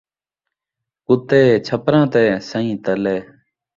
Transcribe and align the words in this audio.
کتے 1.05 1.41
چھپراں 1.65 2.05
تے، 2.13 2.23
سئیں 2.49 2.77
تلے 2.83 3.17